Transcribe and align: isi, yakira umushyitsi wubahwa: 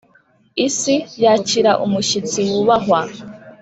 isi, 0.67 0.95
yakira 1.23 1.71
umushyitsi 1.85 2.39
wubahwa: 2.51 3.01